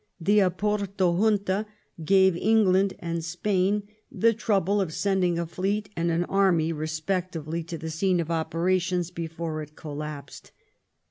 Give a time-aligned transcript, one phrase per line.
[0.19, 1.67] The Oporto Junta
[2.03, 7.77] gave England and Spain the trouble of sending a fleet and an army respectively to
[7.77, 10.53] the scene of operations before it collapsed.